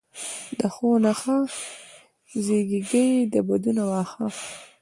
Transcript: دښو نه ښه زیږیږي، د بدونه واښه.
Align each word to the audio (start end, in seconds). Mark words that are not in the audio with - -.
دښو 0.59 0.89
نه 1.03 1.11
ښه 1.19 1.37
زیږیږي، 2.45 3.07
د 3.33 3.35
بدونه 3.47 3.81
واښه. 3.89 4.25